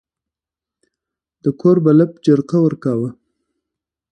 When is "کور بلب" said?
1.59-2.11